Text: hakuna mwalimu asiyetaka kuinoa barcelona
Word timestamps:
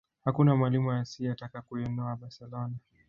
hakuna 0.25 0.55
mwalimu 0.55 0.91
asiyetaka 0.91 1.61
kuinoa 1.61 2.15
barcelona 2.15 2.75